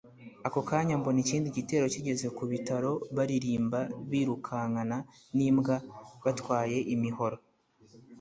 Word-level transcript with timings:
Ako 0.47 0.59
kanya 0.69 0.93
mbona 0.99 1.19
ikindi 1.23 1.47
gitero 1.57 1.85
kigeze 1.93 2.27
ku 2.37 2.43
bitaro 2.51 2.91
baririmba 3.15 3.79
birukankana 4.09 4.97
n’imbwa 5.35 5.75
batwaye 6.23 6.77
imihoro 6.95 7.37